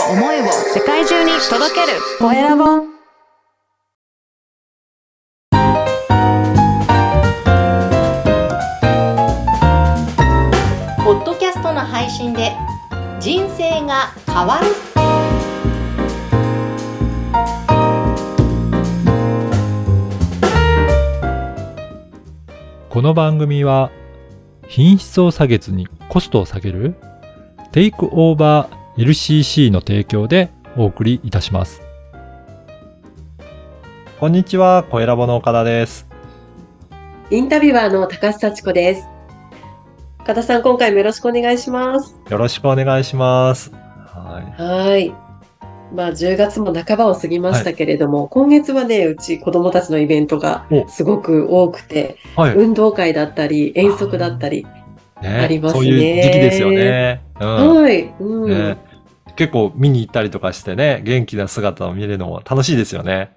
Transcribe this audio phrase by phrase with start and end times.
[0.00, 1.98] を思いを世界中に届ける。
[2.18, 2.64] コエラボ。
[11.04, 12.52] ポッドキャストの配信で
[13.20, 14.66] 人生が変わる。
[22.88, 23.90] この番組は
[24.66, 26.94] 品質を下げずにコストを下げる。
[27.72, 31.82] テイクオーバー LCC の提供でお送りいたします。
[34.20, 36.06] こんにちは、小ラボの岡田です。
[37.28, 39.08] インタビュアーの高須幸子です。
[40.20, 42.14] 岡田さん、今回もよろしくお願いします。
[42.30, 43.72] よろしくお願いします。
[43.72, 44.62] はい。
[44.62, 45.12] はい。
[45.92, 52.54] まあ、10月も半ばを過ぎましたけれども、今月はね、うち子供たちのイベントがおすごく多くて、はい。
[52.54, 54.64] 運動会だったり、遠足だったり、
[55.22, 57.22] ねありますねそういう時期ですよね。
[57.40, 57.82] うん。
[57.82, 58.14] はい。
[58.20, 58.76] うん、ね
[59.36, 63.36] 結構見に行ったりとかしてね、元気な姿を見れるのも楽しいですよね。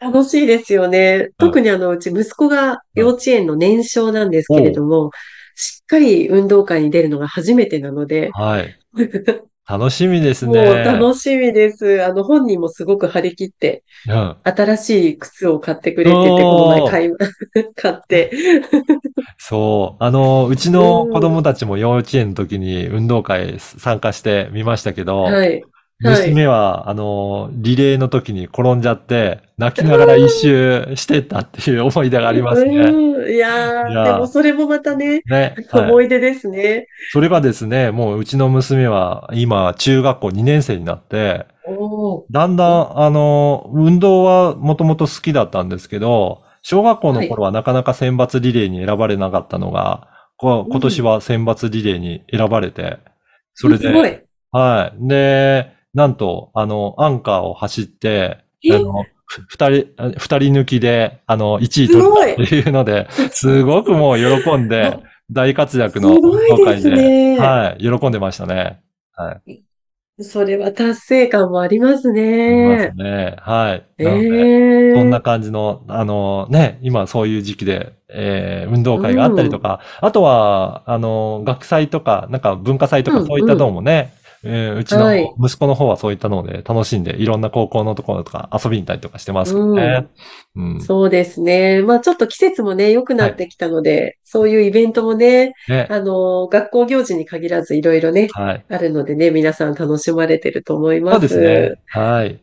[0.00, 1.30] 楽しいですよね。
[1.38, 5.10] 特にあの、うち息子が幼稚園の年少なんですけれども、
[5.54, 8.78] しっかり運動会に出るのが初めてなので、はい。
[9.70, 10.82] 楽しみですもうね。
[10.82, 12.04] 楽しみです。
[12.04, 14.36] あの、本人もすごく張り切って、うん。
[14.42, 18.32] 新しい靴を買ってくれてて、この前買い、買って。
[19.38, 20.02] そう。
[20.02, 25.62] あの、うちの子供たちも幼稚園の時に運動会参加してみましたけど、はい。
[26.00, 32.76] 娘は、あの、リレーの時に転んじゃって、泣きながら一周してったっていう思い出がありますね。
[32.76, 33.30] うん。
[33.30, 35.54] いやーでもそれもまたね、ね。
[35.70, 36.86] はい思い出ですね。
[37.12, 41.46] それがですね、もううちの娘は今中学校2年生になって、
[42.30, 52.98] だんだん、あの、運動はもともと好きだったんですけど、小学校の頃はなかなか選抜リレーに選ばれなかったのが、こう今年は選抜リレーに選ばれて、
[53.54, 54.22] それで、い。
[54.52, 55.08] はい。
[55.08, 58.74] で、なんと、あの、アンカーを走って、え？
[58.76, 64.98] あの、ふ二人、あ二人抜きで、あの、1位取ったっていうので、すごくもう喜んで、
[65.30, 68.80] 大活躍のすごい運動会ですねはい、喜んでましたね。
[69.14, 69.42] はい。
[70.22, 72.10] それは達成感もあります
[72.52, 72.78] ありねま。
[72.78, 73.36] すね。
[73.40, 73.86] はい。
[73.98, 74.58] えなので、
[74.90, 84.12] えそんな感じの、あのね、今そういう時期で、えー運動会があったりとか、あとは、あの、学祭とか、なんか文化祭とうんかそういったのもね、
[84.42, 90.08] えーうちのはい息子の方はそういったので楽しんで、いろんな高校のところとか遊びに行ったりとかしてますよね。
[90.56, 90.80] うん。
[90.80, 91.82] そうですね。
[91.82, 95.86] まあちょっと季節もね、良くなってきたので、そういうイベントもね、ね。
[95.90, 98.64] あの、学校行事に限らずいろいろね、はい。
[98.68, 101.28] あるのでね、皆さん楽しまれてると思います。
[101.28, 101.82] そうですね。
[101.86, 102.40] はい。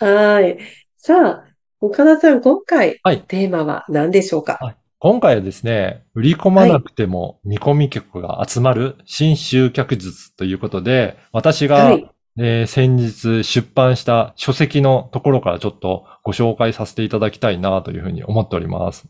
[0.00, 0.58] はい。
[0.96, 1.44] さあ、
[1.80, 4.58] 岡田さん、今回、はいテーマは何でしょうか？
[4.60, 12.10] はい今回はですね、売り込まなくても見込み客が集まる新集客術ということで、私が、はい。
[12.40, 19.08] えー先日出版した書籍のところからちょっとご紹介させていただきたいなというふうに思っております。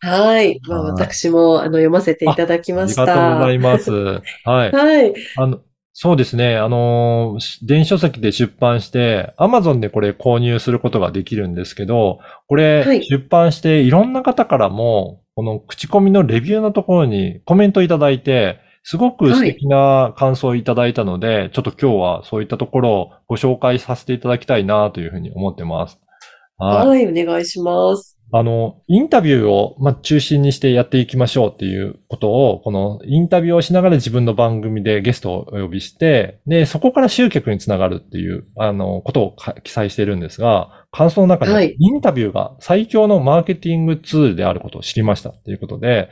[0.00, 0.60] はい。
[0.66, 3.02] まあ、はい私も、あの、読ませていただきあました。
[3.02, 3.90] りがとうございます。
[4.44, 4.72] はい。
[4.72, 5.14] はい。
[5.36, 5.60] あの、
[5.92, 6.56] そうですね。
[6.56, 25.98] あの電子書籍で出版して、Amazon でこれ購入することができるんですけど、これはい出版していろんな方からも、この口コミのレビューのところにコメントいただいて、すごく素敵な感想をいただいたので、ちょっと今日はそういったところをご紹介させていただきたいなというふうに思ってます。
[26.56, 26.88] はい。
[26.88, 28.19] はい、お願いします。
[28.32, 46.08] あの、インタビューを、ま、中心にしてやっていきましょうっていうことを、このインタビューをしながら自分の番組でゲストをお呼びして、で、そこから集客につながるっていう、あの、ことを記載しているんですが、感想の中はいに、インタビューが最強のマーケティングツールであることを知りましたっていうことで、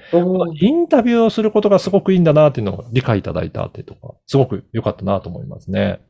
[0.60, 6.00] インタビューをすることがすごくいいんだなっていうのを理解いただいたっていうところ、すごく良かったなと思いますね。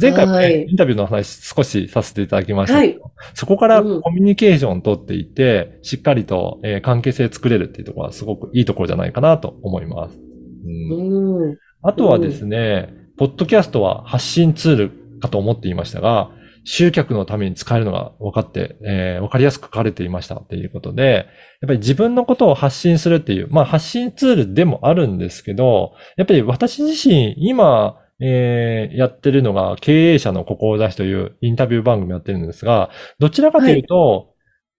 [0.00, 10.18] 前回もね、はいインタビューの話少しさせていただきましたけど、はそこからうんコミュニケーションを取っていって、しっかりと、えー関係性作れるっていうところはすごくいいところじゃないかなと思います。
[10.64, 11.58] うんうん。
[11.82, 14.90] あとはですね、ポッドキャストは発信ツール
[15.20, 16.30] かと思っていましたが、
[16.68, 21.28] 集客のために使えるのが分かって、えー分かりやすく書かれていましたっていうことで、
[21.62, 32.90] やっぱり自分のことを発信するっていう、まあ発信ツールでもあるんですけど、やっぱり私自身今、えーやってるのが経営者の志というインタビュー番組やってるんですが、
[33.20, 34.34] どちらかというと、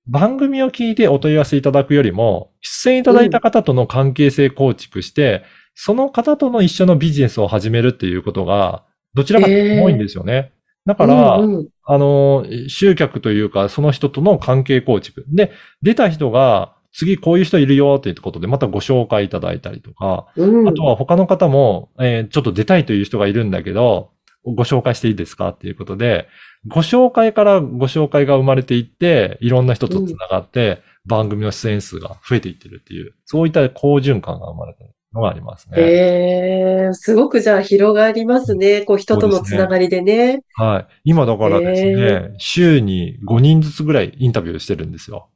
[0.08, 5.44] 番組を聞いてお問い合わせいただくよりも、出演いただいた方との関係性構築して、
[5.76, 8.84] その方との一緒のビジネスを始めるっていうことが、
[9.14, 10.52] どちらかというと多いんですよね。
[10.86, 15.26] だから、うんうんあの、集客というか、その人との関係構築。
[15.30, 15.52] で、
[15.82, 20.68] 出た人が、次こういう人いるよっていうことで、またご紹介いただいたりとか、うん。
[20.68, 24.12] あとは他の方も、えーちょっと出たいという人がいるんだけど、
[24.44, 26.28] ご紹介していいですかっていうことで、
[26.68, 35.78] ご紹介からご紹介が生まれていって、いろんな人と繋がって、番組の出演数が増えていってるっていう、そういった好循環が生まれてるのがありますね。
[35.78, 38.82] ええすごくじゃあ広がりますね。
[38.82, 40.44] こう人とのつながりでね。
[40.54, 40.94] はい。
[41.04, 45.30] 今だからですね、へ週に5人ずつぐらいインタビューしてるんですよ。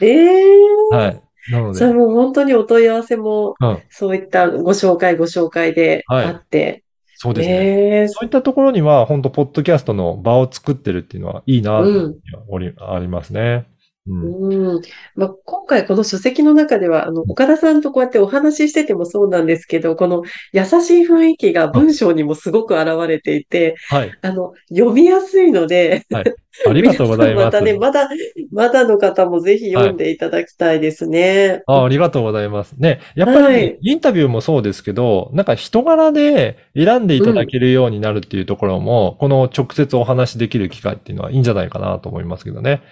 [0.00, 0.44] ええ
[0.90, 1.22] はい。
[1.50, 6.84] なので、じゃあもう本当にお問い合わせも、うん、そういったご紹介ご紹介ではいあって。
[7.16, 7.54] そうですね。
[7.54, 13.66] ええそういったところには、本当ポッドキャストの場を作ってるっていうのはいいな、というふうにはおりありますね。
[14.06, 14.74] うん。
[14.74, 14.82] うん。
[15.14, 20.22] まあ、今回この書籍の中では、あの、岡田さんとこうやってお話ししててもそうなんですけど、この
[20.52, 24.12] 優しい雰囲気が文章にもすごく現れていて、はい。
[24.20, 27.44] あの、読みやすいので、ありがとうございます。
[27.46, 28.08] またね、まだ、
[28.52, 31.62] まだの方もぜひ読んでいただきたいですね。
[31.66, 32.74] あありがとうございます。
[32.78, 42.82] ね、やっぱりはいインタビューもそうですけど、なんか人柄で選んでいただけるようになるっていうところも、この直接お話しできる機会っていうのはいいんじゃないかなと思いますけどね。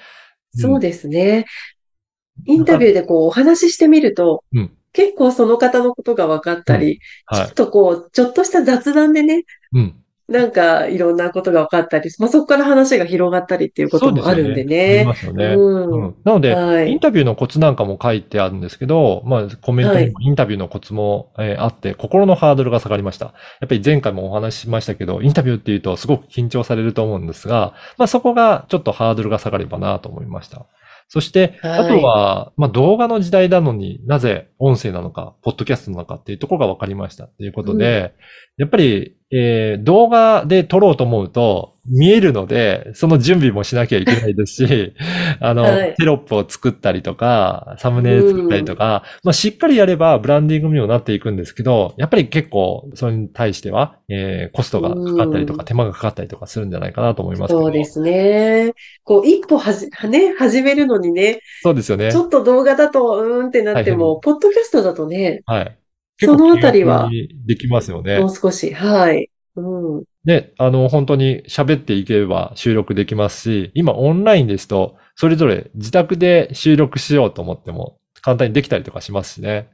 [0.55, 1.47] そうですね。
[2.47, 9.45] インタビューでこうお話ししてみるとうん、結構その方のことが分かったり、ちょはっとこう、ちょっとした雑談でね、い。
[9.75, 10.02] うん。
[10.33, 15.05] なんかいろんなことが分かったり、まあ、そこから話が広がったりっていうこともあるんでありね。
[15.05, 15.47] ますよね。
[15.47, 23.27] うんうんなので、はいインタビューのコツなんかも書いてあるんですけど、まあ、コメントにもインタビューのコツも、えーあって、心のハードルが下がりました。
[23.27, 23.33] や
[23.67, 30.67] っぱり前回もお話ししましたけど、インタビューっていうとすごく緊張されると思うんですが、まあそこがちょっとハードルが下がればなと思いました。
[31.09, 31.81] そして、はい。
[31.81, 38.15] あとは、まあ動画の時代なのになぜ音声なのか、ポッドキャストなのかっていうところが分かりましたっていうことで、
[38.57, 44.95] やっぱり、えー動画で撮ろうと思うと見えるので、その準備もしなきゃいけないですし、
[45.41, 57.63] あの、はいテロップを作ったりとか、サムネイル作ったりとか、まあしっかりやればブランディングにもなっていくんですけど、やっぱり結構それに対しては、えーコストがかかったりとか、うん手間がかかったりとかするんじゃないかなと思いますけど。
[57.63, 58.73] そうですね。
[59.05, 62.17] こう、一歩はじ、ね、始めるのにね、そうですよねち。
[62.17, 65.79] ょっと動画だと、うーんってなっても、ポッドキャストだとね、はい。
[66.25, 67.11] そのあたりは
[67.47, 68.27] できますよねも。
[68.27, 69.32] う少し、はい。
[69.57, 70.05] うん。
[70.25, 79.69] で、あの、本当に喋っていければ収録できますし、今オンラインですと、それぞれ自宅で収録しようと思っても簡単にできたりとかしますしね。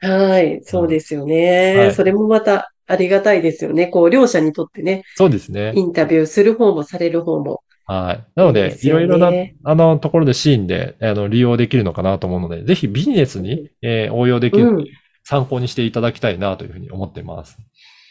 [0.00, 0.60] はい。
[0.64, 1.76] そうですよね。
[1.76, 3.86] はいそれもまたありがたいですよね。
[3.86, 5.72] こう、両者にとってね、そうですね。
[5.74, 7.62] インタビューする方もされる方も。
[7.86, 8.24] はい。
[8.34, 9.32] なので、いろいろな、
[9.64, 14.84] あの、ところでシーンで、あの、利用できるのかなと思うので、ぜひビジネスに、えー応用できる、うん。
[15.24, 17.56] 参考にしていただきたいなというふうに思っています。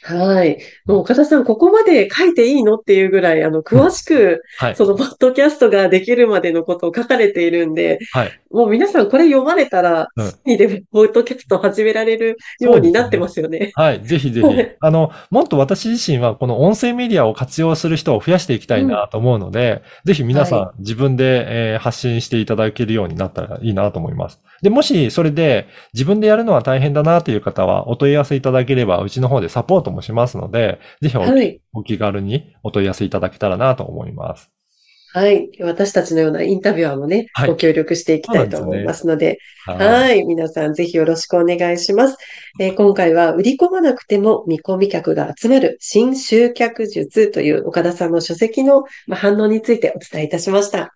[0.04, 0.58] はい。
[0.86, 4.76] もう岡田さん、ここまで書いていいのっていうぐらい、あの、詳しく、はい。
[4.76, 8.42] その、ポッドキャストができるまでのことを書かれているんで、はい。
[8.52, 13.72] もう皆さんこれ読まれたら、うんすぐにでもポッドキャスト始められるようになってますよね。
[13.76, 14.02] はい。
[14.04, 14.78] ぜひぜひはい。
[14.80, 24.40] あの、もっと私自身はこの音声メディアを活用する人を増やしていきたいなと思うので、ぜひ皆さん、は自分で、えー発信していただけるようになったらいいなと思います。
[24.62, 31.62] で、もしそれで自分でやるのは大変だなという方はお問い合わせいただければうちの方でサポートもしますので、ぜひお,、はい。
[31.74, 34.52] お気軽にお問い合わせいただけたらなと思います。
[35.14, 35.50] はい。
[35.60, 39.78] 私たちのようなインタビュアーもね、はいご協力していきたいと思いますので、はい。
[39.78, 40.24] はい。
[40.24, 42.18] 皆さんぜひよろしくお願いします。
[42.60, 50.96] えー今回は売り込まなくても見込み客が集まる新集客術という岡田さんの書籍のまあ反応についてお伝えいたしました。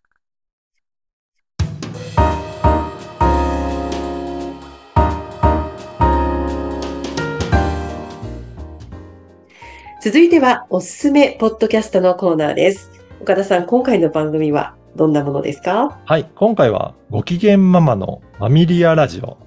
[10.06, 12.92] 続いてはおすすめポッドキャストのコーナーです。
[13.22, 16.00] 岡田さん、今回の番組はどんなものですか？
[16.06, 16.30] はい。
[16.36, 19.40] 今回はご機嫌ママのマミリアラジオ。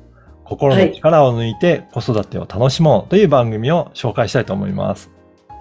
[0.42, 5.12] 心の力を抜いて子育てを楽しもうという番組を紹介したいと思います。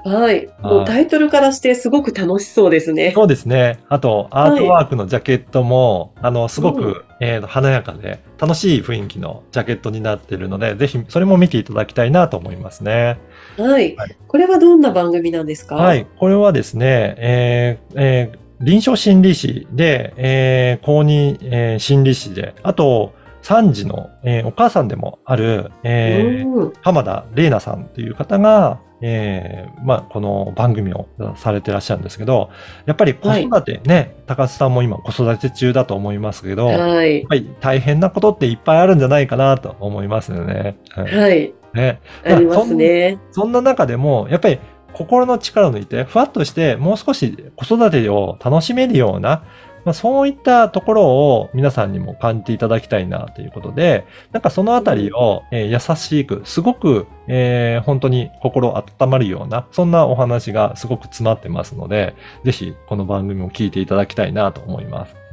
[0.05, 0.47] はい。
[0.61, 3.11] もうタイトルからしてすごく楽しそうですね。
[3.13, 3.79] そうですね。
[3.89, 13.17] あと、アートワークのジャケットも、あの、すごく、うんえー華やかで、楽しい雰囲気のジャケットになっているので、ぜひ、それも見ていただきたいなと思いますね。
[13.57, 14.17] はいはい。
[14.27, 15.75] これはどんな番組なんですか？
[15.75, 16.05] はい。
[16.17, 23.13] これはですね、えーえー臨床心理士で、えー公認、えー心理士で、あと、
[23.47, 32.49] 3児の、えーお母さんでもある、えーうん浜田玲奈さんという方が、えーまあ、この番組をされてらっしゃるんですけど、
[32.85, 37.25] やっぱり子育てね、高須さんも今子育て中だと思いますけど、やっはい。
[37.27, 40.77] ぱり大変なことっていっぱいあるんじゃないかなと思いますよね。
[40.89, 41.53] はいはい。
[41.73, 43.19] ねありますね。
[43.31, 44.59] そんな中でも、やっぱり
[44.93, 49.43] 心の力を抜いて、ふわっとして、もう少し子育てを楽しめるような、
[49.87, 65.26] まあ、そういったところを皆さんにも感じていただきたいなということで、なんかそのあたりを、えー優しく、すごく、えー本当に心温まるような、そんなお話がすごく詰まってますので、ぜひこの番組を聞いていただきたいなと思います。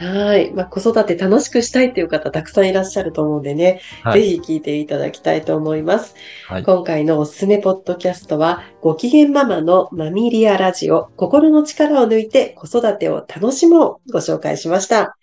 [0.00, 0.50] はい。
[0.52, 4.22] まあ、子育て楽しくしたいっていう方たくさんいらっしゃると思うんでね、はい。
[4.22, 6.14] ぜひ聞いていただきたいと思います。
[6.48, 15.16] はい今回のおすすめポッドキャストは、ご機嫌ママのマミリアラジオ、心の力を抜いて子育てを楽しもうご紹介しました。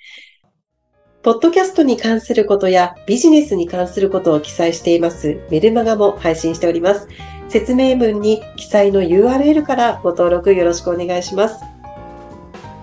[1.23, 7.07] ポッドキャストに関することやビジネスに関することを記載していますメルマガも配信しております。
[7.49, 11.76] 説明文に記載の URL からご登録よろしくお願いします。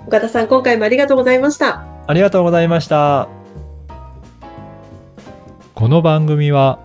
[0.07, 1.85] 岡田さん、今回もありがとうございました。
[2.07, 3.29] ありがとうございました。
[5.75, 6.79] この番組は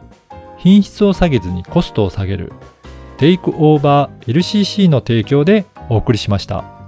[0.58, 2.52] 品質を下げずにコストを下げる
[3.18, 6.79] テイクオーバー LCC の提供でお送りしました。